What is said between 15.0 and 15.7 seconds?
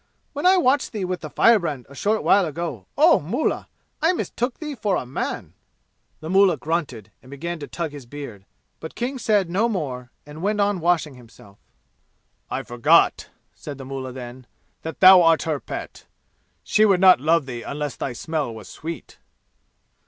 thou art her